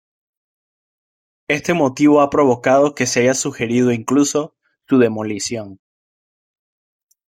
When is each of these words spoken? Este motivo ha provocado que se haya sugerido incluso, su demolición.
Este 1.47 1.75
motivo 1.75 2.21
ha 2.21 2.31
provocado 2.31 2.95
que 2.95 3.05
se 3.05 3.19
haya 3.19 3.35
sugerido 3.35 3.91
incluso, 3.91 4.55
su 4.87 4.97
demolición. 4.97 5.79